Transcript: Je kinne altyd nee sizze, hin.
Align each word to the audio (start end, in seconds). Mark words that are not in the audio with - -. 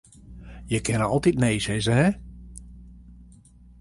Je 0.71 0.79
kinne 0.85 1.03
altyd 1.09 1.37
nee 1.43 1.59
sizze, 1.65 1.93
hin. 2.05 2.13